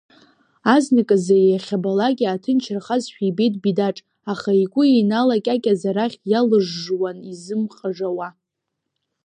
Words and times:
Азныказы 0.75 1.37
иахьабалак 1.51 2.17
иааҭынчрахазшәа 2.21 3.23
ибеит 3.29 3.55
Бидаҿ, 3.63 3.97
аха 4.31 4.51
игәы 4.63 4.83
иналакьакьаз 4.99 5.81
арахь 5.89 6.17
иалыжжуан 6.31 7.17
изымҟажауа… 7.31 8.27